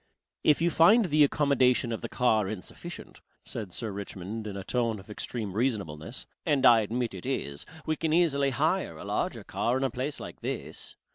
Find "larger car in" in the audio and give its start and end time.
9.05-9.83